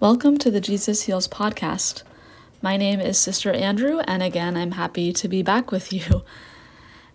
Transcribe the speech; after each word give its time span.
Welcome 0.00 0.38
to 0.38 0.50
the 0.52 0.60
Jesus 0.60 1.02
Heals 1.02 1.26
podcast. 1.26 2.04
My 2.62 2.76
name 2.76 3.00
is 3.00 3.18
Sister 3.18 3.50
Andrew, 3.50 3.98
and 4.06 4.22
again, 4.22 4.56
I'm 4.56 4.70
happy 4.70 5.12
to 5.14 5.26
be 5.26 5.42
back 5.42 5.72
with 5.72 5.92
you. 5.92 6.22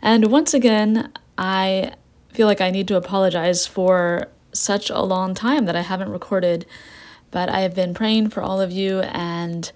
And 0.02 0.30
once 0.30 0.54
again, 0.54 1.14
I 1.38 1.94
feel 2.34 2.46
like 2.46 2.60
I 2.60 2.72
need 2.72 2.90
to 2.90 2.98
apologize 2.98 3.66
for 3.66 4.28
such 4.52 4.90
a 4.90 5.00
long 5.00 5.34
time 5.34 5.64
that 5.64 5.78
I 5.78 5.82
haven't 5.82 6.10
recorded, 6.10 6.66
but 7.32 7.48
I 7.48 7.62
have 7.62 7.74
been 7.74 7.94
praying 7.94 8.32
for 8.32 8.44
all 8.44 8.60
of 8.60 8.70
you, 8.70 9.00
and 9.00 9.72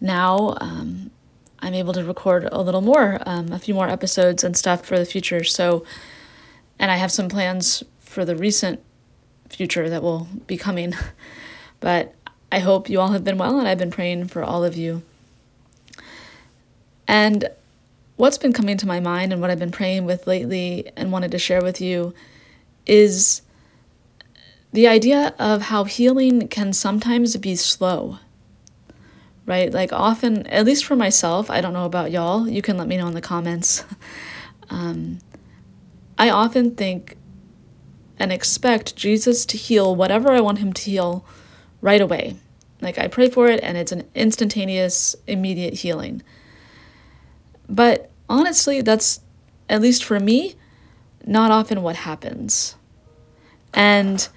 now 0.00 0.56
um, 0.62 1.10
I'm 1.58 1.74
able 1.74 1.92
to 1.92 2.02
record 2.02 2.48
a 2.50 2.62
little 2.62 2.80
more, 2.80 3.18
um, 3.26 3.52
a 3.52 3.58
few 3.58 3.74
more 3.74 3.90
episodes 3.90 4.42
and 4.44 4.56
stuff 4.56 4.86
for 4.86 4.98
the 4.98 5.04
future. 5.04 5.44
So, 5.44 5.84
and 6.78 6.90
I 6.90 6.96
have 6.96 7.12
some 7.12 7.28
plans 7.28 7.84
for 7.98 8.24
the 8.24 8.34
recent 8.34 8.80
future 9.50 9.90
that 9.90 10.02
will 10.02 10.26
be 10.46 10.56
coming. 10.56 10.94
But 11.80 12.14
I 12.52 12.58
hope 12.58 12.88
you 12.88 13.00
all 13.00 13.12
have 13.12 13.24
been 13.24 13.38
well, 13.38 13.58
and 13.58 13.68
I've 13.68 13.78
been 13.78 13.90
praying 13.90 14.28
for 14.28 14.42
all 14.42 14.64
of 14.64 14.76
you. 14.76 15.02
And 17.06 17.48
what's 18.16 18.38
been 18.38 18.52
coming 18.52 18.76
to 18.76 18.86
my 18.86 19.00
mind 19.00 19.32
and 19.32 19.40
what 19.40 19.50
I've 19.50 19.58
been 19.58 19.70
praying 19.70 20.04
with 20.04 20.26
lately 20.26 20.90
and 20.96 21.10
wanted 21.10 21.30
to 21.32 21.38
share 21.38 21.62
with 21.62 21.80
you 21.80 22.14
is 22.86 23.42
the 24.72 24.86
idea 24.86 25.34
of 25.38 25.62
how 25.62 25.84
healing 25.84 26.48
can 26.48 26.72
sometimes 26.72 27.36
be 27.36 27.56
slow. 27.56 28.18
Right? 29.46 29.72
Like, 29.72 29.92
often, 29.92 30.46
at 30.48 30.64
least 30.64 30.84
for 30.84 30.94
myself, 30.94 31.50
I 31.50 31.60
don't 31.60 31.72
know 31.72 31.86
about 31.86 32.10
y'all, 32.10 32.48
you 32.48 32.62
can 32.62 32.76
let 32.76 32.86
me 32.86 32.96
know 32.96 33.08
in 33.08 33.14
the 33.14 33.20
comments. 33.20 33.84
um, 34.70 35.18
I 36.18 36.30
often 36.30 36.74
think 36.74 37.16
and 38.18 38.30
expect 38.30 38.94
Jesus 38.94 39.46
to 39.46 39.56
heal 39.56 39.96
whatever 39.96 40.30
I 40.30 40.40
want 40.40 40.58
him 40.58 40.72
to 40.74 40.82
heal 40.82 41.24
right 41.80 42.00
away. 42.00 42.36
Like 42.80 42.98
I 42.98 43.08
pray 43.08 43.28
for 43.28 43.48
it 43.48 43.60
and 43.62 43.76
it's 43.76 43.92
an 43.92 44.08
instantaneous, 44.14 45.16
immediate 45.26 45.74
healing. 45.74 46.22
But 47.68 48.10
honestly, 48.28 48.80
that's, 48.80 49.20
at 49.68 49.80
least 49.80 50.02
for 50.02 50.18
me, 50.18 50.56
not 51.24 51.50
often 51.50 51.82
what 51.82 51.96
happens. 51.96 52.74
And 53.72 54.28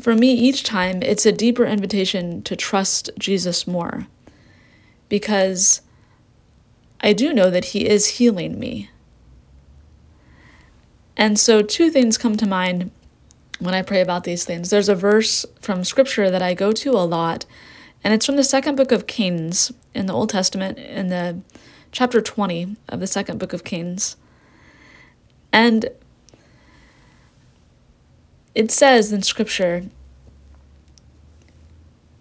for 0.00 0.14
me, 0.14 0.32
each 0.32 0.62
time, 0.62 1.02
it's 1.02 1.26
a 1.26 1.32
deeper 1.32 1.64
invitation 1.64 2.42
to 2.42 2.56
trust 2.56 3.10
Jesus 3.18 3.66
more. 3.66 4.06
Because 5.08 5.82
I 7.00 7.12
do 7.12 7.32
know 7.32 7.50
that 7.50 7.66
He 7.66 7.88
is 7.88 8.06
healing 8.18 8.58
me. 8.58 8.90
And 11.16 11.38
so, 11.38 11.60
two 11.60 11.90
things 11.90 12.16
come 12.16 12.36
to 12.36 12.46
mind 12.46 12.90
when 13.60 13.74
I 13.74 13.82
pray 13.82 14.00
about 14.00 14.24
these 14.24 14.44
things. 14.44 14.70
There's 14.70 14.88
a 14.88 14.94
verse 14.94 15.46
from 15.60 15.84
scripture 15.84 16.30
that 16.30 16.42
I 16.42 16.54
go 16.54 16.72
to 16.72 16.90
a 16.90 17.04
lot, 17.04 17.46
and 18.02 18.12
it's 18.12 18.26
from 18.26 18.36
the 18.36 18.44
second 18.44 18.74
book 18.74 18.90
of 18.90 19.06
Kings 19.06 19.70
in 19.94 20.06
the 20.06 20.12
Old 20.12 20.30
Testament, 20.30 20.78
in 20.78 21.08
the 21.08 21.40
chapter 21.92 22.20
20 22.20 22.76
of 22.88 23.00
the 23.00 23.06
second 23.06 23.38
book 23.38 23.52
of 23.52 23.62
Kings. 23.64 24.16
And 25.52 25.90
it 28.54 28.70
says 28.70 29.12
in 29.12 29.22
scripture, 29.22 29.84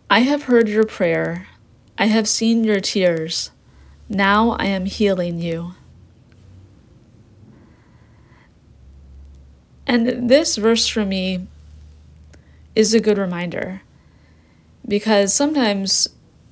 I 0.09 0.19
have 0.19 0.43
heard 0.43 0.67
your 0.67 0.85
prayer, 0.85 1.47
I 1.97 2.05
have 2.05 2.27
seen 2.27 2.63
your 2.63 2.79
tears. 2.79 3.51
Now 4.07 4.51
I 4.51 4.65
am 4.65 4.85
healing 4.85 5.39
you. 5.39 5.75
And 9.89 10.29
this 10.29 10.55
verse 10.55 10.85
for 10.85 11.03
me 11.03 11.47
is 12.75 12.93
a 12.93 12.99
good 12.99 13.17
reminder 13.17 13.81
because 14.87 15.33
sometimes 15.33 16.07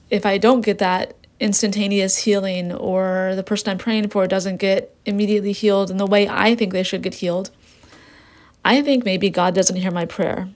if 0.09 0.25
I 0.25 0.39
don't 0.39 0.61
get 0.61 0.79
that 0.79 1.13
instantaneous 1.39 2.17
healing 2.17 2.73
or 2.73 3.33
the 3.35 3.43
person 3.43 3.69
I'm 3.69 3.77
praying 3.77 4.09
for 4.09 4.25
doesn't 4.25 4.57
get 4.57 4.95
immediately 5.05 5.51
healed 5.51 5.91
in 5.91 5.97
the 5.97 6.07
way 6.07 6.27
I 6.27 6.55
think 6.55 6.73
they 6.73 6.81
should 6.81 7.03
get 7.03 7.13
healed, 7.13 7.51
I 8.65 8.81
think 8.81 9.05
maybe 9.05 9.29
God 9.29 9.53
doesn't 9.53 9.75
hear 9.75 9.91
my 9.91 10.05
prayer. 10.05 10.49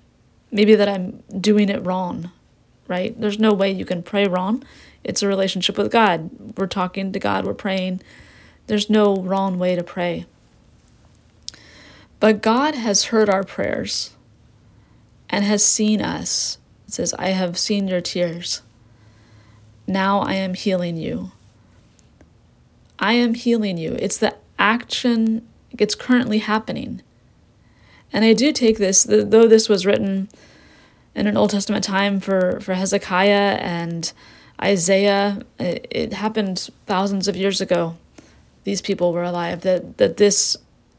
Maybe 0.51 0.73
that 0.73 0.89
I'm 0.89 1.22
doing 1.39 1.69
it 1.69 1.85
wrong, 1.85 2.31
right? 2.88 3.13
There's 3.22 3.38
no 3.38 3.53
way 3.53 3.69
you 3.69 3.85
can 3.85 4.01
pray 4.01 4.27
wrong. 4.27 4.63
It's 5.03 5.22
a 5.22 5.27
relationship 5.27 5.77
with 5.77 5.91
God. 5.91 6.31
We're 6.57 6.66
talking 6.66 7.11
to 7.11 7.19
God, 7.19 7.45
we're 7.45 7.53
praying. 7.53 8.01
There's 8.66 8.89
no 8.89 9.17
wrong 9.17 9.59
way 9.59 9.75
to 9.75 9.83
pray. 9.83 10.25
But 12.21 12.43
God 12.43 12.75
has 12.75 13.05
heard 13.05 13.29
our 13.29 13.43
prayers 13.43 14.11
and 15.27 15.43
has 15.43 15.65
seen 15.65 16.01
us. 16.01 16.59
It 16.87 16.93
says, 16.93 17.15
I 17.15 17.29
have 17.29 17.57
seen 17.57 17.87
your 17.87 17.99
tears. 17.99 18.61
Now 19.87 20.19
I 20.19 20.35
am 20.35 20.53
healing 20.53 20.97
you. 20.97 21.31
I 22.99 23.13
am 23.13 23.33
healing 23.33 23.79
you. 23.79 23.97
It's 23.99 24.19
the 24.19 24.35
action, 24.59 25.47
it's 25.71 25.95
currently 25.95 26.37
happening. 26.37 27.01
And 28.13 28.23
I 28.23 28.33
do 28.33 28.51
take 28.51 28.77
this, 28.77 29.03
though 29.03 29.47
this 29.47 29.67
was 29.67 29.88
written 29.88 30.29
in 31.15 31.25
an 31.25 31.35
Old 31.35 31.49
Testament 31.49 31.83
time 31.83 32.19
for, 32.19 32.59
for 32.59 32.75
Hezekiah 32.75 33.57
and 33.59 34.13
Isaiah, 34.61 35.41
it, 35.57 35.88
it 35.89 36.13
happened 36.13 36.69
thousands 36.85 37.27
of 37.27 37.35
years 37.35 37.61
ago. 37.61 37.97
These 38.63 38.83
people 38.83 39.11
were 39.11 39.23
alive, 39.23 39.61
that, 39.61 39.97
that 39.97 40.17
this 40.17 40.55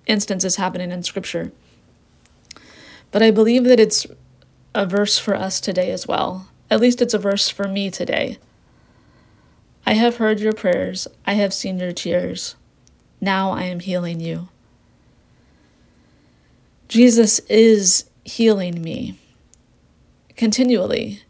instances 0.06 0.56
happening 0.56 0.90
in 0.90 1.02
Scripture. 1.02 1.52
But 3.10 3.22
I 3.22 3.30
believe 3.30 3.64
that 3.64 3.80
it's 3.80 4.06
a 4.74 4.86
verse 4.86 5.18
for 5.18 5.34
us 5.34 5.60
today 5.60 5.90
as 5.90 6.06
well. 6.06 6.48
At 6.70 6.80
least 6.80 7.02
it's 7.02 7.14
a 7.14 7.18
verse 7.18 7.48
for 7.48 7.68
me 7.68 7.90
today. 7.90 8.38
I 9.84 9.94
have 9.94 10.16
heard 10.16 10.40
your 10.40 10.52
prayers, 10.52 11.08
I 11.26 11.34
have 11.34 11.52
seen 11.52 11.78
your 11.78 11.92
tears. 11.92 12.56
Now 13.20 13.50
I 13.50 13.64
am 13.64 13.80
healing 13.80 14.20
you. 14.20 14.48
Jesus 16.88 17.38
is 17.48 18.04
healing 18.24 18.82
me 18.82 19.18
continually 20.36 21.22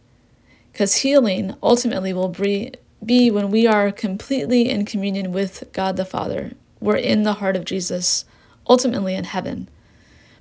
because 0.72 0.97
healing 0.97 1.54
ultimately 1.62 2.12
will 2.12 2.28
be 2.28 3.31
when 3.31 3.50
we 3.50 3.66
are 3.66 3.93
completely 3.93 4.71
in 4.71 4.84
communion 4.84 5.33
with 5.33 5.65
God 5.72 5.97
the 5.97 6.04
Father. 6.04 6.53
We're 6.81 6.97
in 6.97 7.22
the 7.22 7.34
heart 7.34 7.56
of 7.56 7.65
Jesus 7.65 8.25
ultimately 8.69 9.15
in 9.15 9.25
heaven, 9.25 9.69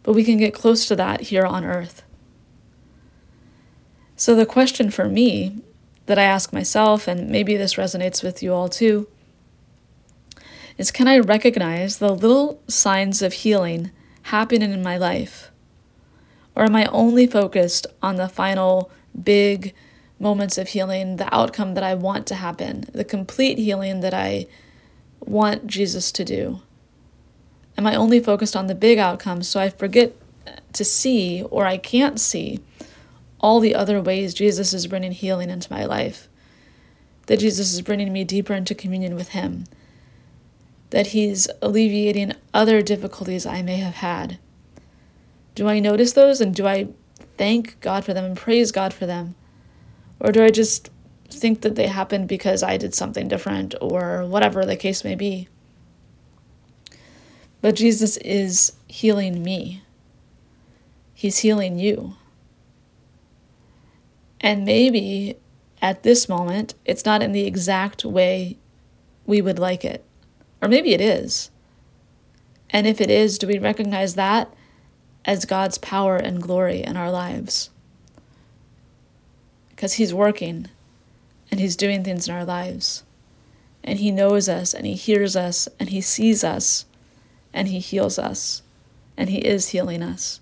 but 0.04 0.14
we 0.14 0.24
can 0.24 0.38
get 0.38 0.54
close 0.54 0.88
to 0.88 0.96
that 0.96 1.22
here 1.22 1.46
on 1.46 1.64
earth. 1.64 2.04
So, 4.16 4.36
the 4.36 4.46
question 4.46 4.92
for 4.92 5.08
me 5.08 5.62
that 6.06 6.20
I 6.20 6.24
ask 6.24 6.54
myself, 6.54 7.08
and 7.08 7.30
maybe 7.30 7.58
this 7.58 7.76
resonates 7.76 8.24
with 8.24 8.44
you 8.44 8.54
all 8.54 8.70
too, 8.70 9.08
is 10.78 10.92
can 10.92 11.08
I 11.08 11.20
recognize 11.20 11.98
the 11.98 12.14
little 12.14 12.62
signs 12.68 13.22
of 13.22 13.34
healing 13.34 13.92
happening 14.24 14.72
in 14.72 14.84
my 14.84 14.98
life? 14.98 15.52
Or 16.56 16.64
am 16.64 16.76
I 16.76 16.86
only 16.86 17.28
focused 17.28 17.88
on 18.02 18.16
the 18.16 18.28
final 18.28 18.92
big 19.22 19.74
moments 20.20 20.58
of 20.58 20.70
healing, 20.70 21.16
the 21.16 21.34
outcome 21.34 21.74
that 21.74 21.84
I 21.84 21.96
want 21.96 22.28
to 22.28 22.36
happen, 22.36 22.86
the 22.94 23.04
complete 23.04 23.58
healing 23.58 24.02
that 24.02 24.14
I 24.14 24.48
want 25.20 25.68
Jesus 25.68 26.12
to 26.14 26.26
do? 26.26 26.62
Am 27.78 27.88
I 27.88 27.96
only 27.96 28.20
focused 28.20 28.56
on 28.56 28.68
the 28.68 28.76
big 28.76 28.98
outcomes 28.98 29.48
so 29.48 29.59
I 29.59 29.70
forget 29.70 30.14
to 30.74 30.86
see 30.86 31.44
or 31.44 31.66
I 31.66 31.78
can't 31.78 32.20
see 32.20 32.59
all 33.40 33.59
the 33.59 33.76
other 33.76 34.02
ways 34.02 34.34
Jesus 34.34 34.74
is 34.74 34.88
bringing 34.88 35.12
healing 35.12 35.50
into 35.50 35.72
my 35.72 35.86
life? 35.86 36.28
That 37.28 37.40
Jesus 37.40 37.74
is 37.74 37.81
bringing 37.81 38.12
me 38.12 38.24
deeper 38.24 38.54
into 38.54 38.76
communion 38.76 39.16
with 39.16 39.30
Him? 39.30 39.66
That 40.90 41.08
He's 41.08 41.48
alleviating 41.62 42.34
other 42.54 42.81
difficulties 42.81 43.46
I 43.46 43.62
may 43.62 43.78
have 43.78 43.96
had? 43.96 44.38
Do 45.56 45.68
I 45.68 45.80
notice 45.80 46.14
those 46.14 46.42
and 46.42 46.54
do 46.54 46.68
I 46.68 46.88
thank 47.38 47.80
God 47.80 48.06
for 48.06 48.14
them 48.14 48.26
and 48.26 48.38
praise 48.38 48.72
God 48.72 48.94
for 48.94 49.06
them? 49.06 49.36
Or 50.19 50.31
do 50.31 50.44
I 50.44 50.51
just 50.51 50.90
think 51.30 51.62
that 51.62 51.75
they 51.75 51.88
happened 51.88 52.28
because 52.28 52.62
I 52.62 52.78
did 52.78 52.94
something 52.94 53.28
different 53.28 53.74
or 53.81 54.25
whatever 54.25 54.66
the 54.66 54.75
case 54.75 55.04
may 55.04 55.16
be? 55.16 55.48
But 57.62 57.75
Jesus 57.75 58.18
is 58.18 58.74
healing 58.88 59.44
me, 59.44 59.84
He's 61.13 61.40
healing 61.40 61.78
you. 61.78 62.16
And 64.40 64.66
maybe 64.66 65.38
at 65.81 66.02
this 66.02 66.28
moment, 66.28 66.74
it's 66.84 67.06
not 67.06 67.22
in 67.22 67.31
the 67.31 67.46
exact 67.46 68.04
way 68.04 68.58
we 69.28 69.40
would 69.40 69.60
like 69.60 69.86
it. 69.86 70.04
Or 70.62 70.68
maybe 70.68 70.94
it 70.94 71.02
is. 71.02 71.52
And 72.72 72.88
if 72.88 73.00
it 73.00 73.12
is, 73.12 73.38
do 73.38 73.48
we 73.48 73.60
recognize 73.60 74.16
that 74.16 74.52
as 75.25 75.46
God's 75.46 75.78
power 75.78 76.16
and 76.16 76.42
glory 76.42 76.81
in 76.81 76.98
our 76.98 77.12
lives? 77.12 77.69
Because 79.69 79.94
He's 79.94 80.14
working 80.14 80.68
and 81.52 81.60
He's 81.60 81.75
doing 81.75 82.04
things 82.04 82.28
in 82.28 82.34
our 82.34 82.46
lives. 82.46 83.04
And 83.84 84.00
He 84.00 84.10
knows 84.10 84.50
us 84.50 84.74
and 84.74 84.88
He 84.88 84.94
hears 84.94 85.36
us 85.36 85.68
and 85.80 85.90
He 85.90 86.02
sees 86.02 86.44
us 86.44 86.86
and 87.53 87.68
He 87.68 87.80
heals 87.80 88.18
us, 88.18 88.62
and 89.18 89.30
He 89.30 89.39
is 89.39 89.69
healing 89.69 90.03
us. 90.03 90.42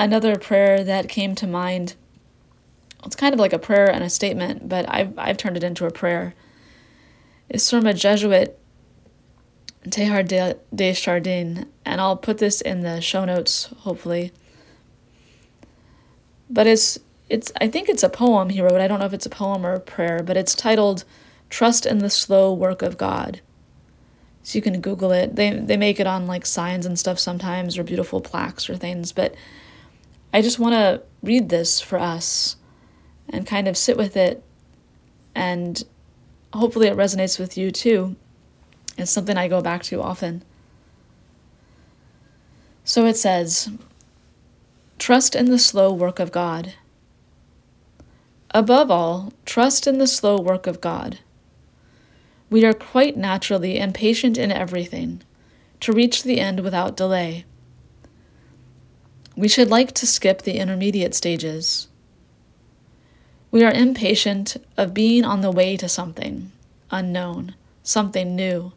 another 0.00 0.36
prayer 0.36 0.82
that 0.82 1.10
came 1.10 1.34
to 1.34 1.46
mind. 1.46 1.94
It's 3.04 3.14
kind 3.14 3.34
of 3.34 3.38
like 3.38 3.52
a 3.52 3.58
prayer 3.58 3.88
and 3.90 4.02
a 4.02 4.08
statement, 4.08 4.68
but 4.68 4.86
I've, 4.88 5.16
I've 5.18 5.36
turned 5.36 5.58
it 5.58 5.64
into 5.64 5.84
a 5.84 5.90
prayer. 5.90 6.34
It's 7.50 7.68
from 7.68 7.86
a 7.86 7.92
Jesuit, 7.92 8.58
Teilhard 9.84 10.28
de, 10.28 10.56
de 10.74 10.94
Chardin, 10.94 11.66
and 11.84 12.00
I'll 12.00 12.16
put 12.16 12.38
this 12.38 12.62
in 12.62 12.80
the 12.80 13.00
show 13.02 13.26
notes, 13.26 13.66
hopefully. 13.80 14.32
But 16.48 16.66
it's 16.66 16.98
it's 17.28 17.52
I 17.60 17.68
think 17.68 17.88
it's 17.88 18.02
a 18.02 18.08
poem 18.08 18.50
he 18.50 18.60
wrote. 18.60 18.80
I 18.80 18.88
don't 18.88 18.98
know 18.98 19.06
if 19.06 19.12
it's 19.12 19.26
a 19.26 19.30
poem 19.30 19.64
or 19.64 19.74
a 19.74 19.80
prayer, 19.80 20.22
but 20.22 20.36
it's 20.36 20.54
titled 20.54 21.04
Trust 21.50 21.84
in 21.84 21.98
the 21.98 22.10
Slow 22.10 22.54
Work 22.54 22.80
of 22.82 22.96
God. 22.96 23.40
So 24.42 24.56
you 24.56 24.62
can 24.62 24.80
Google 24.80 25.12
it. 25.12 25.36
They 25.36 25.50
they 25.50 25.76
make 25.76 26.00
it 26.00 26.06
on 26.06 26.26
like 26.26 26.46
signs 26.46 26.86
and 26.86 26.98
stuff 26.98 27.18
sometimes 27.18 27.76
or 27.76 27.84
beautiful 27.84 28.20
plaques 28.20 28.70
or 28.70 28.76
things, 28.76 29.12
but 29.12 29.34
I 30.32 30.42
just 30.42 30.58
want 30.58 30.74
to 30.74 31.02
read 31.22 31.48
this 31.48 31.80
for 31.80 31.98
us 31.98 32.56
and 33.28 33.46
kind 33.46 33.68
of 33.68 33.76
sit 33.76 33.96
with 33.96 34.16
it 34.16 34.42
and 35.34 35.82
hopefully 36.52 36.88
it 36.88 36.96
resonates 36.96 37.38
with 37.38 37.58
you 37.58 37.70
too. 37.70 38.16
It's 38.96 39.10
something 39.10 39.36
I 39.36 39.48
go 39.48 39.60
back 39.60 39.82
to 39.84 40.02
often. 40.02 40.42
So 42.84 43.06
it 43.06 43.16
says, 43.16 43.70
Trust 44.98 45.34
in 45.34 45.46
the 45.46 45.58
slow 45.58 45.92
work 45.92 46.18
of 46.18 46.32
God. 46.32 46.74
Above 48.50 48.90
all, 48.90 49.32
trust 49.44 49.86
in 49.86 49.98
the 49.98 50.06
slow 50.06 50.40
work 50.40 50.66
of 50.66 50.80
God. 50.80 51.20
We 52.50 52.64
are 52.64 52.74
quite 52.74 53.16
naturally 53.16 53.78
impatient 53.78 54.36
in 54.36 54.50
everything, 54.50 55.22
to 55.80 55.92
reach 55.92 56.24
the 56.24 56.40
end 56.40 56.60
without 56.60 56.96
delay. 56.96 57.44
We 59.36 59.46
should 59.46 59.70
like 59.70 59.92
to 59.92 60.06
skip 60.06 60.42
the 60.42 60.58
intermediate 60.58 61.14
stages. 61.14 61.86
We 63.52 63.64
are 63.64 63.72
impatient 63.72 64.56
of 64.76 64.92
being 64.92 65.24
on 65.24 65.40
the 65.40 65.50
way 65.50 65.76
to 65.76 65.88
something 65.88 66.50
unknown, 66.90 67.54
something 67.84 68.34
new. 68.34 68.72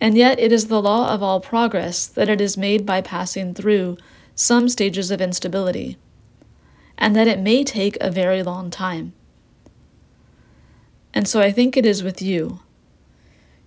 And 0.00 0.16
yet 0.16 0.38
it 0.38 0.52
is 0.52 0.68
the 0.68 0.80
law 0.80 1.12
of 1.12 1.22
all 1.22 1.40
progress 1.40 2.06
that 2.06 2.28
it 2.28 2.40
is 2.40 2.56
made 2.56 2.86
by 2.86 3.00
passing 3.00 3.54
through 3.54 3.98
some 4.34 4.68
stages 4.68 5.10
of 5.10 5.20
instability, 5.20 5.98
and 6.96 7.14
that 7.16 7.28
it 7.28 7.40
may 7.40 7.64
take 7.64 7.98
a 8.00 8.10
very 8.10 8.42
long 8.42 8.70
time. 8.70 9.14
And 11.14 11.28
so 11.28 11.40
I 11.40 11.52
think 11.52 11.76
it 11.76 11.86
is 11.86 12.02
with 12.02 12.22
you. 12.22 12.60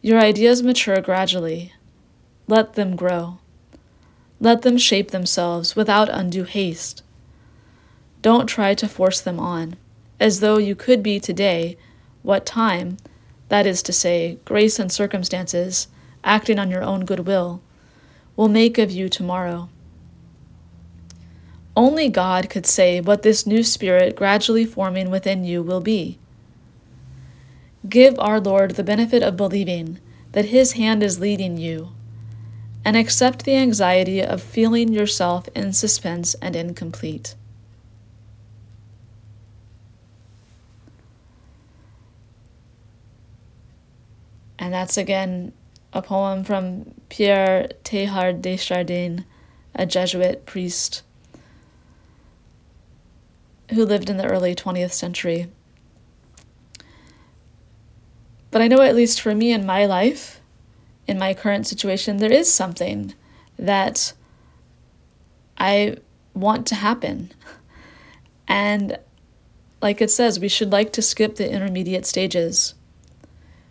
Your 0.01 0.19
ideas 0.19 0.63
mature 0.63 1.01
gradually. 1.01 1.74
Let 2.47 2.74
them 2.74 2.95
grow. 2.95 3.39
Let 4.39 4.62
them 4.62 4.77
shape 4.77 5.12
themselves 5.12 5.75
without 5.75 6.09
undue 6.09 6.44
haste. 6.44 7.03
Don't 8.21 8.47
try 8.47 8.74
to 8.75 8.88
force 8.88 9.21
them 9.21 9.39
on, 9.39 9.77
as 10.19 10.39
though 10.39 10.57
you 10.57 10.75
could 10.75 11.01
be 11.01 11.19
today 11.19 11.77
what 12.21 12.45
time, 12.45 12.97
that 13.50 13.68
is 13.68 13.83
to 13.83 13.94
say, 13.94 14.39
grace 14.45 14.80
and 14.80 14.91
circumstances, 14.91 15.88
acting 16.24 16.57
on 16.57 16.71
your 16.71 16.83
own 16.83 17.06
good 17.06 17.27
will, 17.27 17.62
will 18.36 18.48
make 18.48 18.77
of 18.77 18.89
you 18.89 19.07
tomorrow. 19.07 19.69
Only 21.75 22.09
God 22.09 22.50
could 22.50 22.65
say 22.65 23.00
what 23.01 23.21
this 23.21 23.45
new 23.45 23.62
spirit 23.62 24.15
gradually 24.15 24.65
forming 24.65 25.12
within 25.12 25.44
you 25.44 25.62
will 25.62 25.81
be. 25.81 26.18
Give 27.88 28.18
our 28.20 28.40
Lord 28.40 28.72
the 28.72 28.84
benefit 28.84 29.22
of 29.22 29.38
believing 29.38 30.00
that 30.32 30.46
His 30.46 30.74
hand 30.74 31.04
is 31.04 31.20
leading 31.20 31.58
you, 31.58 31.90
and 32.84 32.96
accept 32.96 33.46
the 33.46 33.56
anxiety 33.56 34.22
of 34.22 34.42
feeling 34.42 34.94
yourself 34.94 35.48
in 35.56 35.74
suspense 35.74 36.36
and 36.36 36.56
incomplete. 36.56 37.36
And 44.58 44.74
that's 44.74 44.98
again 44.98 45.54
a 45.94 46.02
poem 46.02 46.44
from 46.44 46.94
Pierre 47.10 47.70
Teilhard 47.84 48.42
de 48.42 48.58
Chardin, 48.58 49.26
a 49.76 49.86
Jesuit 49.86 50.46
priest 50.46 51.04
who 53.72 53.86
lived 53.86 54.10
in 54.10 54.18
the 54.18 54.26
early 54.26 54.56
20th 54.56 54.94
century. 54.94 55.48
But 58.56 58.62
I 58.62 58.69
know, 58.69 58.80
at 58.80 58.96
least 58.96 59.19
for 59.19 59.36
me 59.36 59.52
in 59.52 59.66
my 59.66 59.86
life, 59.86 60.40
in 61.07 61.19
my 61.19 61.34
current 61.34 61.68
situation, 61.68 62.18
there 62.18 62.31
is 62.31 62.54
something 62.54 63.13
that 63.60 64.13
I 65.57 65.98
want 66.34 66.66
to 66.68 66.75
happen. 66.75 67.34
And 68.48 68.98
like 69.81 70.02
it 70.02 70.10
says, 70.10 70.40
we 70.40 70.48
should 70.48 70.72
like 70.72 70.94
to 70.94 71.02
skip 71.02 71.36
the 71.36 71.52
intermediate 71.52 72.06
stages. 72.06 72.75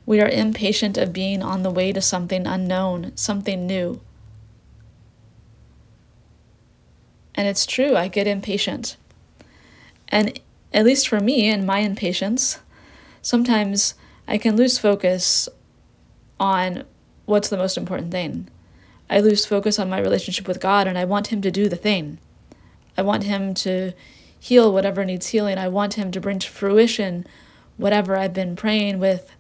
We 0.04 0.20
are 0.20 0.28
impatient 0.28 0.98
of 0.98 1.14
being 1.14 1.42
on 1.42 1.62
the 1.62 1.70
way 1.70 1.90
to 1.90 2.02
something 2.02 2.46
unknown, 2.46 3.12
something 3.16 3.66
new. 3.66 4.02
And 7.34 7.48
it's 7.48 7.64
true, 7.64 7.96
I 7.96 8.08
get 8.08 8.26
impatient. 8.26 8.98
And 10.08 10.38
at 10.74 10.84
least 10.84 11.08
for 11.08 11.20
me 11.20 11.48
and 11.48 11.66
my 11.66 11.78
impatience, 11.78 12.58
sometimes 13.22 13.94
I 14.26 14.38
can 14.38 14.56
lose 14.56 14.78
focus 14.78 15.48
on 16.40 16.84
what's 17.26 17.48
the 17.48 17.56
most 17.56 17.76
important 17.76 18.10
thing. 18.10 18.48
I 19.08 19.20
lose 19.20 19.46
focus 19.46 19.78
on 19.78 19.90
my 19.90 20.00
relationship 20.00 20.48
with 20.48 20.60
God 20.60 20.86
and 20.86 20.96
I 20.96 21.04
want 21.04 21.28
Him 21.28 21.42
to 21.42 21.50
do 21.50 21.68
the 21.68 21.76
thing. 21.76 22.18
I 22.96 23.02
want 23.02 23.24
Him 23.24 23.54
to 23.54 23.92
heal 24.38 24.72
whatever 24.72 25.04
needs 25.04 25.28
healing. 25.28 25.58
I 25.58 25.68
want 25.68 25.94
Him 25.94 26.10
to 26.10 26.20
bring 26.20 26.38
to 26.38 26.50
fruition 26.50 27.26
whatever 27.76 28.16
I've 28.16 28.32
been 28.32 28.56
praying 28.56 28.98
with. 28.98 29.34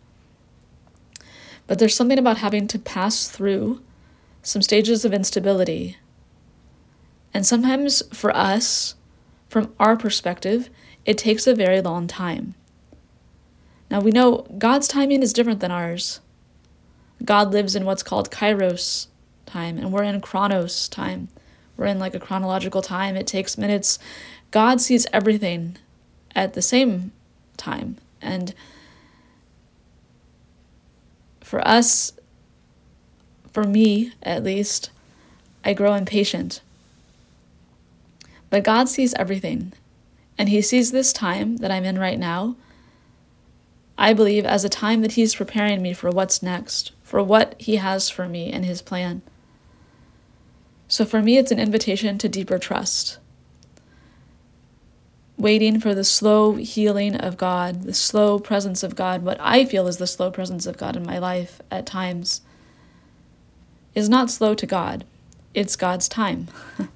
But 1.66 1.78
there's 1.78 1.94
something 1.94 2.18
about 2.18 2.38
having 2.38 2.68
to 2.68 2.78
pass 2.78 3.28
through 3.28 3.82
some 4.42 4.60
stages 4.60 5.04
of 5.04 5.14
instability. 5.14 5.96
And 7.32 7.46
sometimes 7.46 8.02
for 8.14 8.34
us, 8.36 8.94
from 9.48 9.72
our 9.80 9.96
perspective, 9.96 10.68
it 11.06 11.16
takes 11.16 11.46
a 11.46 11.54
very 11.54 11.80
long 11.80 12.06
time. 12.06 12.54
Now 13.90 14.00
we 14.00 14.10
know 14.10 14.46
God's 14.58 14.88
timing 14.88 15.22
is 15.22 15.32
different 15.32 15.60
than 15.60 15.70
ours. 15.70 16.20
God 17.24 17.52
lives 17.52 17.76
in 17.76 17.84
what's 17.84 18.02
called 18.02 18.30
kairos 18.30 19.06
time, 19.46 19.78
and 19.78 19.92
we're 19.92 20.02
in 20.02 20.20
chronos 20.20 20.88
time. 20.88 21.28
We're 21.76 21.86
in 21.86 21.98
like 21.98 22.14
a 22.14 22.20
chronological 22.20 22.82
time. 22.82 23.16
It 23.16 23.26
takes 23.26 23.58
minutes. 23.58 23.98
God 24.50 24.80
sees 24.80 25.06
everything 25.12 25.76
at 26.34 26.54
the 26.54 26.62
same 26.62 27.12
time. 27.56 27.96
And 28.20 28.54
for 31.40 31.66
us, 31.66 32.12
for 33.52 33.64
me 33.64 34.12
at 34.22 34.42
least, 34.42 34.90
I 35.64 35.72
grow 35.72 35.94
impatient. 35.94 36.60
But 38.50 38.64
God 38.64 38.88
sees 38.88 39.14
everything, 39.14 39.72
and 40.38 40.48
He 40.48 40.62
sees 40.62 40.92
this 40.92 41.12
time 41.12 41.58
that 41.58 41.70
I'm 41.70 41.84
in 41.84 41.98
right 41.98 42.18
now 42.18 42.56
I 43.96 44.12
believe, 44.12 44.44
as 44.44 44.64
a 44.64 44.68
time 44.68 45.02
that 45.02 45.12
He's 45.12 45.34
preparing 45.34 45.82
me 45.82 45.92
for 45.92 46.10
what's 46.10 46.42
next, 46.42 46.92
for 47.02 47.22
what 47.22 47.54
He 47.58 47.76
has 47.76 48.10
for 48.10 48.28
me 48.28 48.50
and 48.50 48.64
His 48.64 48.82
plan. 48.82 49.22
So 50.88 51.04
for 51.04 51.22
me, 51.22 51.38
it's 51.38 51.52
an 51.52 51.58
invitation 51.58 52.18
to 52.18 52.28
deeper 52.28 52.58
trust. 52.58 53.18
Waiting 55.36 55.80
for 55.80 55.94
the 55.94 56.04
slow 56.04 56.54
healing 56.54 57.16
of 57.16 57.36
God, 57.36 57.82
the 57.82 57.94
slow 57.94 58.38
presence 58.38 58.82
of 58.82 58.94
God, 58.94 59.22
what 59.22 59.38
I 59.40 59.64
feel 59.64 59.86
is 59.86 59.96
the 59.96 60.06
slow 60.06 60.30
presence 60.30 60.66
of 60.66 60.76
God 60.76 60.96
in 60.96 61.04
my 61.04 61.18
life 61.18 61.60
at 61.70 61.86
times, 61.86 62.42
is 63.94 64.08
not 64.08 64.30
slow 64.30 64.54
to 64.54 64.66
God. 64.66 65.04
It's 65.52 65.76
God's 65.76 66.08
time. 66.08 66.48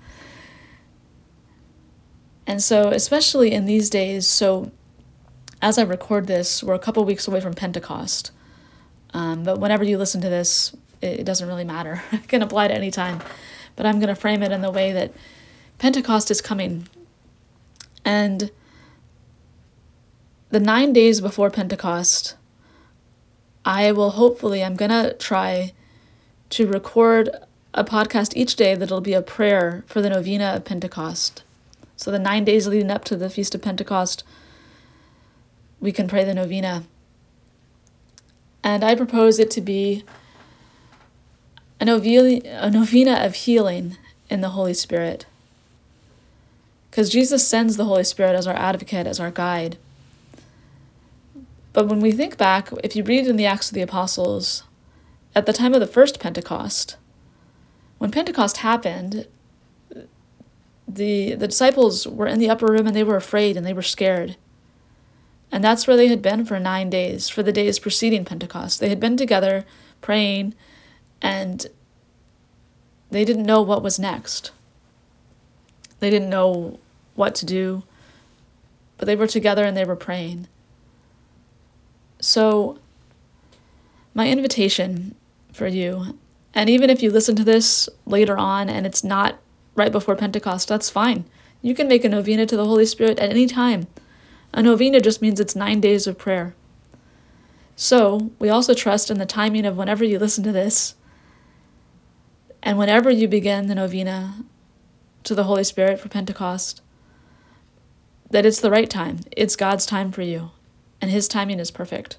and 2.46 2.62
so, 2.62 2.90
especially 2.90 3.52
in 3.52 3.66
these 3.66 3.88
days, 3.90 4.26
so 4.26 4.70
as 5.60 5.78
I 5.78 5.82
record 5.82 6.26
this, 6.26 6.62
we're 6.62 6.74
a 6.74 6.78
couple 6.78 7.04
weeks 7.04 7.26
away 7.26 7.40
from 7.40 7.54
Pentecost. 7.54 8.30
Um, 9.14 9.42
but 9.42 9.58
whenever 9.58 9.84
you 9.84 9.98
listen 9.98 10.20
to 10.20 10.28
this, 10.28 10.74
it, 11.00 11.20
it 11.20 11.24
doesn't 11.24 11.48
really 11.48 11.64
matter. 11.64 12.02
it 12.12 12.28
can 12.28 12.42
apply 12.42 12.68
to 12.68 12.74
any 12.74 12.90
time. 12.90 13.20
But 13.76 13.86
I'm 13.86 13.98
going 13.98 14.08
to 14.08 14.14
frame 14.14 14.42
it 14.42 14.52
in 14.52 14.60
the 14.60 14.70
way 14.70 14.92
that 14.92 15.12
Pentecost 15.78 16.30
is 16.30 16.40
coming. 16.40 16.88
And 18.04 18.50
the 20.50 20.60
nine 20.60 20.92
days 20.92 21.20
before 21.20 21.50
Pentecost, 21.50 22.36
I 23.64 23.92
will 23.92 24.10
hopefully, 24.10 24.64
I'm 24.64 24.76
going 24.76 24.90
to 24.90 25.14
try 25.14 25.72
to 26.50 26.66
record 26.66 27.30
a 27.74 27.84
podcast 27.84 28.32
each 28.34 28.56
day 28.56 28.74
that'll 28.74 29.00
be 29.00 29.12
a 29.12 29.22
prayer 29.22 29.84
for 29.86 30.00
the 30.00 30.10
novena 30.10 30.54
of 30.56 30.64
Pentecost. 30.64 31.42
So 31.96 32.10
the 32.10 32.18
nine 32.18 32.44
days 32.44 32.66
leading 32.66 32.90
up 32.90 33.04
to 33.04 33.16
the 33.16 33.28
Feast 33.28 33.54
of 33.54 33.62
Pentecost 33.62 34.24
we 35.80 35.92
can 35.92 36.08
pray 36.08 36.24
the 36.24 36.34
novena. 36.34 36.84
And 38.62 38.84
I 38.84 38.94
propose 38.94 39.38
it 39.38 39.50
to 39.52 39.60
be 39.60 40.04
a 41.80 41.84
novena, 41.84 42.40
a 42.44 42.70
novena 42.70 43.24
of 43.24 43.34
healing 43.34 43.96
in 44.28 44.40
the 44.40 44.50
Holy 44.50 44.74
Spirit. 44.74 45.26
Because 46.90 47.10
Jesus 47.10 47.46
sends 47.46 47.76
the 47.76 47.84
Holy 47.84 48.04
Spirit 48.04 48.34
as 48.34 48.46
our 48.46 48.56
advocate, 48.56 49.06
as 49.06 49.20
our 49.20 49.30
guide. 49.30 49.78
But 51.72 51.86
when 51.86 52.00
we 52.00 52.10
think 52.12 52.36
back, 52.36 52.70
if 52.82 52.96
you 52.96 53.04
read 53.04 53.26
in 53.26 53.36
the 53.36 53.46
Acts 53.46 53.68
of 53.68 53.74
the 53.74 53.82
Apostles, 53.82 54.64
at 55.34 55.46
the 55.46 55.52
time 55.52 55.74
of 55.74 55.80
the 55.80 55.86
first 55.86 56.18
Pentecost, 56.18 56.96
when 57.98 58.10
Pentecost 58.10 58.58
happened, 58.58 59.28
the, 60.88 61.34
the 61.34 61.46
disciples 61.46 62.06
were 62.08 62.26
in 62.26 62.38
the 62.38 62.50
upper 62.50 62.66
room 62.66 62.86
and 62.86 62.96
they 62.96 63.04
were 63.04 63.16
afraid 63.16 63.56
and 63.56 63.64
they 63.64 63.72
were 63.72 63.82
scared. 63.82 64.36
And 65.50 65.64
that's 65.64 65.86
where 65.86 65.96
they 65.96 66.08
had 66.08 66.20
been 66.20 66.44
for 66.44 66.60
nine 66.60 66.90
days, 66.90 67.28
for 67.28 67.42
the 67.42 67.52
days 67.52 67.78
preceding 67.78 68.24
Pentecost. 68.24 68.80
They 68.80 68.88
had 68.90 69.00
been 69.00 69.16
together 69.16 69.64
praying 70.00 70.54
and 71.22 71.66
they 73.10 73.24
didn't 73.24 73.46
know 73.46 73.62
what 73.62 73.82
was 73.82 73.98
next. 73.98 74.52
They 76.00 76.10
didn't 76.10 76.30
know 76.30 76.78
what 77.14 77.34
to 77.36 77.46
do, 77.46 77.82
but 78.96 79.06
they 79.06 79.16
were 79.16 79.26
together 79.26 79.64
and 79.64 79.76
they 79.76 79.84
were 79.84 79.96
praying. 79.96 80.46
So, 82.20 82.78
my 84.14 84.28
invitation 84.28 85.14
for 85.52 85.66
you, 85.66 86.18
and 86.54 86.68
even 86.68 86.90
if 86.90 87.02
you 87.02 87.10
listen 87.10 87.36
to 87.36 87.44
this 87.44 87.88
later 88.06 88.36
on 88.36 88.68
and 88.68 88.86
it's 88.86 89.04
not 89.04 89.38
right 89.74 89.92
before 89.92 90.16
Pentecost, 90.16 90.68
that's 90.68 90.90
fine. 90.90 91.24
You 91.62 91.74
can 91.74 91.88
make 91.88 92.04
a 92.04 92.08
novena 92.08 92.46
to 92.46 92.56
the 92.56 92.64
Holy 92.64 92.86
Spirit 92.86 93.18
at 93.18 93.30
any 93.30 93.46
time. 93.46 93.86
A 94.58 94.62
novena 94.62 95.00
just 95.00 95.22
means 95.22 95.38
it's 95.38 95.54
nine 95.54 95.80
days 95.80 96.08
of 96.08 96.18
prayer. 96.18 96.52
So, 97.76 98.32
we 98.40 98.48
also 98.48 98.74
trust 98.74 99.08
in 99.08 99.18
the 99.18 99.24
timing 99.24 99.64
of 99.64 99.76
whenever 99.76 100.02
you 100.02 100.18
listen 100.18 100.42
to 100.42 100.50
this 100.50 100.96
and 102.60 102.76
whenever 102.76 103.08
you 103.08 103.28
begin 103.28 103.68
the 103.68 103.76
novena 103.76 104.44
to 105.22 105.36
the 105.36 105.44
Holy 105.44 105.62
Spirit 105.62 106.00
for 106.00 106.08
Pentecost, 106.08 106.82
that 108.30 108.44
it's 108.44 108.58
the 108.58 108.72
right 108.72 108.90
time. 108.90 109.20
It's 109.30 109.54
God's 109.54 109.86
time 109.86 110.10
for 110.10 110.22
you, 110.22 110.50
and 111.00 111.08
His 111.08 111.28
timing 111.28 111.60
is 111.60 111.70
perfect. 111.70 112.18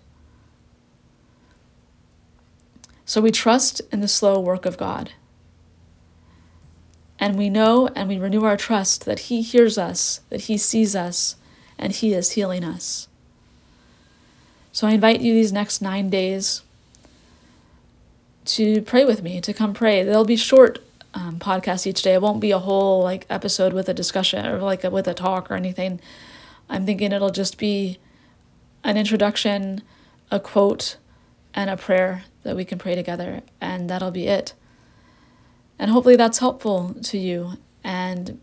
So 3.04 3.20
we 3.20 3.32
trust 3.32 3.82
in 3.92 4.00
the 4.00 4.08
slow 4.08 4.40
work 4.40 4.66
of 4.66 4.78
God. 4.78 5.12
And 7.20 7.38
we 7.38 7.50
know 7.50 7.88
and 7.98 8.08
we 8.08 8.18
renew 8.18 8.46
our 8.46 8.56
trust 8.56 9.04
that 9.04 9.20
He 9.28 9.42
hears 9.42 9.78
us, 9.78 10.22
that 10.30 10.44
He 10.44 10.58
sees 10.58 10.96
us, 10.96 11.36
and 11.80 11.94
He 11.94 12.14
is 12.14 12.32
healing 12.32 12.64
us. 12.64 13.08
So 14.72 14.86
I 14.86 14.92
invite 14.92 15.22
you 15.22 15.34
these 15.34 15.52
next 15.52 15.82
nine 15.82 16.12
days 16.12 16.62
to 18.46 18.82
pray 18.84 19.06
with 19.06 19.24
me, 19.24 19.42
to 19.42 19.54
come 19.54 19.74
pray. 19.74 20.04
There'll 20.04 20.26
be 20.26 20.36
short 20.36 20.80
um, 21.14 21.40
podcasts 21.40 21.88
each 21.88 22.02
day. 22.02 22.14
It 22.14 22.22
won't 22.22 22.40
be 22.40 22.52
a 22.52 22.60
whole 22.60 23.02
like 23.02 23.26
episode 23.30 23.74
with 23.74 23.90
a 23.90 23.94
discussion 23.94 24.46
or 24.46 24.60
like 24.60 24.84
a, 24.84 24.90
with 24.90 25.08
a 25.08 25.14
talk 25.14 25.50
or 25.50 25.56
anything. 25.56 26.00
I'm 26.70 26.86
thinking 26.86 27.12
it'll 27.12 27.32
just 27.32 27.58
be 27.58 27.98
an 28.84 28.96
introduction, 28.96 29.82
a 30.30 30.40
quote, 30.40 30.98
and 31.54 31.70
a 31.70 31.78
prayer 31.78 32.26
that 32.44 32.56
we 32.56 32.64
can 32.64 32.78
pray 32.78 32.96
together, 32.96 33.42
and 33.60 33.90
that'll 33.90 34.12
be 34.12 34.28
it. 34.28 34.54
And 35.80 35.92
hopefully 35.92 36.16
that's 36.16 36.40
helpful 36.40 36.96
to 37.04 37.18
you. 37.18 37.54
And 37.84 38.40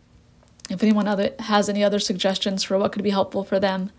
if 0.70 0.82
anyone 0.82 1.08
other 1.08 1.30
has 1.40 1.68
any 1.68 1.85
other 1.85 1.99
suggestions 1.99 2.62
for 2.62 2.78
what 2.78 2.92
could 2.92 3.04
be 3.04 3.11
helpful 3.11 3.44
for 3.44 3.61
them 3.61 3.90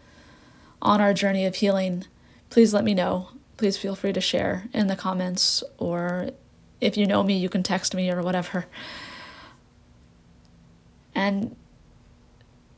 on 0.82 1.02
our 1.02 1.14
journey 1.14 1.46
of 1.46 1.56
healing, 1.56 2.06
please 2.50 2.74
let 2.74 2.84
me 2.84 2.94
know 2.94 3.30
please 3.58 3.76
feel 3.76 3.96
free 3.96 4.14
to 4.14 4.22
share 4.22 4.70
in 4.72 4.88
the 4.88 4.96
comments 4.96 5.64
or 5.78 6.30
if 6.80 6.96
you 6.96 7.08
know 7.08 7.24
me, 7.24 7.36
you 7.36 7.50
can 7.50 7.64
text 7.64 7.96
me 7.96 8.10
or 8.12 8.22
whatever. 8.22 8.68
And 11.16 11.56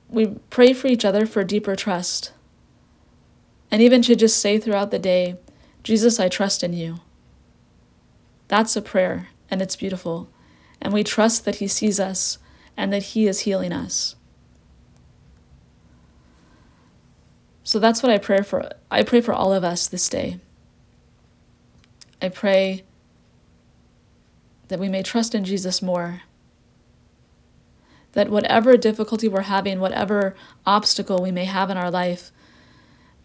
we 0.08 0.28
pray 0.50 0.72
for 0.72 0.88
each 0.88 1.04
other 1.04 1.26
for 1.26 1.44
deeper 1.44 1.76
trust. 1.76 2.32
And 3.70 3.82
even 3.82 4.02
to 4.04 4.16
just 4.16 4.40
say 4.40 4.58
throughout 4.58 4.92
the 4.92 5.00
day, 5.00 5.36
Jesus, 5.84 6.20
I 6.20 6.30
trust 6.30 6.64
in 6.64 6.72
you. 6.72 7.00
That's 8.48 8.76
a 8.76 8.82
prayer, 8.82 9.28
and 9.52 9.62
it's 9.62 9.76
beautiful. 9.76 10.30
And 10.82 10.94
we 10.94 11.04
trust 11.04 11.44
that 11.46 11.56
He 11.56 11.68
sees 11.68 12.00
us 12.00 12.40
and 12.80 12.94
that 12.94 13.04
He 13.04 13.28
is 13.28 13.42
healing 13.42 13.74
us. 13.74 14.16
So 17.62 17.78
that's 17.78 18.02
what 18.02 18.10
I 18.10 18.18
pray 18.18 18.42
for. 18.42 18.72
I 18.90 19.04
pray 19.04 19.20
for 19.20 19.34
all 19.34 19.52
of 19.54 19.66
us 19.66 19.86
this 19.86 20.08
day. 20.08 20.40
I 22.22 22.30
pray 22.30 22.84
that 24.70 24.80
we 24.80 24.88
may 24.88 25.04
trust 25.04 25.36
in 25.36 25.44
Jesus 25.44 25.82
more. 25.82 26.22
That 28.14 28.30
whatever 28.30 28.78
difficulty 28.78 29.28
we're 29.28 29.42
having, 29.42 29.82
whatever 29.82 30.34
obstacle 30.66 31.22
we 31.22 31.32
may 31.32 31.46
have 31.46 31.70
in 31.70 31.76
our 31.76 31.92
life, 31.92 32.32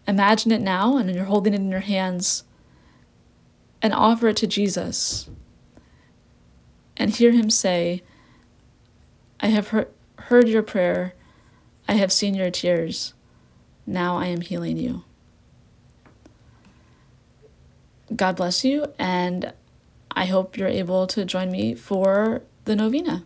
imagine 0.05 0.51
it 0.51 0.61
now 0.61 0.97
and 0.97 1.15
you're 1.15 1.23
holding 1.23 1.53
it 1.53 1.61
in 1.61 1.71
your 1.71 1.79
hands 1.79 2.43
and 3.81 3.93
offer 3.93 4.27
it 4.27 4.37
to 4.37 4.47
Jesus 4.47 5.29
and 6.97 7.11
hear 7.11 7.31
him 7.31 7.49
say, 7.49 8.03
I 9.39 9.47
have 9.47 9.69
heard, 9.69 9.87
heard 10.17 10.47
your 10.47 10.63
prayer, 10.63 11.13
I 11.87 11.93
have 11.93 12.11
seen 12.11 12.33
your 12.33 12.51
tears, 12.51 13.13
now 13.85 14.17
I 14.17 14.27
am 14.27 14.41
healing 14.41 14.77
you. 14.77 15.03
God 18.15 18.35
bless 18.35 18.63
you, 18.63 18.93
and 18.97 19.53
I 20.11 20.25
hope 20.25 20.57
you're 20.57 20.67
able 20.67 21.07
to 21.07 21.25
join 21.25 21.51
me 21.51 21.75
for 21.75 22.43
the 22.65 22.75
novena. 22.75 23.25